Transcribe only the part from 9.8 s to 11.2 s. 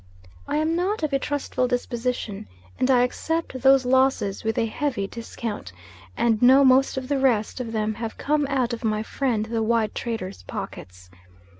trader's pockets.